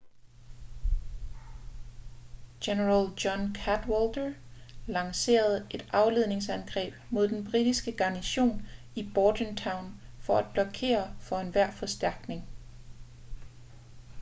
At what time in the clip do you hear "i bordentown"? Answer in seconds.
8.95-10.01